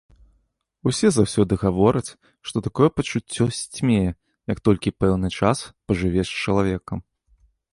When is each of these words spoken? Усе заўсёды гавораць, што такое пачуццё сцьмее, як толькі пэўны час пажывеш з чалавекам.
Усе 0.91 1.09
заўсёды 1.17 1.53
гавораць, 1.63 2.15
што 2.51 2.57
такое 2.67 2.89
пачуццё 3.01 3.45
сцьмее, 3.59 4.11
як 4.53 4.63
толькі 4.71 4.95
пэўны 5.05 5.27
час 5.39 5.57
пажывеш 5.91 6.27
з 6.33 6.41
чалавекам. 6.47 6.97